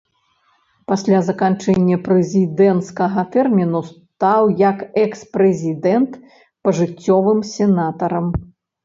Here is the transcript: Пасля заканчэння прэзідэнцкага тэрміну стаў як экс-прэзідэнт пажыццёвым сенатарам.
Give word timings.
Пасля 0.91 1.17
заканчэння 1.25 1.97
прэзідэнцкага 2.07 3.25
тэрміну 3.35 3.81
стаў 3.89 4.49
як 4.63 4.77
экс-прэзідэнт 5.03 6.11
пажыццёвым 6.63 7.39
сенатарам. 7.53 8.27